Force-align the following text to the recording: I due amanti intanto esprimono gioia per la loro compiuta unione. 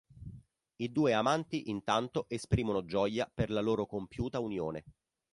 I 0.77 0.87
due 0.91 1.13
amanti 1.13 1.69
intanto 1.69 2.25
esprimono 2.27 2.85
gioia 2.85 3.29
per 3.31 3.51
la 3.51 3.61
loro 3.61 3.85
compiuta 3.85 4.39
unione. 4.39 4.83